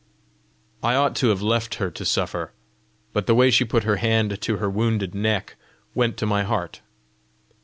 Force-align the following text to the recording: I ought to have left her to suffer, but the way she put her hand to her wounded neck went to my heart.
I 0.81 0.95
ought 0.95 1.15
to 1.17 1.27
have 1.27 1.43
left 1.43 1.75
her 1.75 1.91
to 1.91 2.05
suffer, 2.05 2.53
but 3.13 3.27
the 3.27 3.35
way 3.35 3.51
she 3.51 3.63
put 3.63 3.83
her 3.83 3.97
hand 3.97 4.41
to 4.41 4.57
her 4.57 4.67
wounded 4.67 5.13
neck 5.13 5.57
went 5.93 6.17
to 6.17 6.25
my 6.25 6.41
heart. 6.41 6.81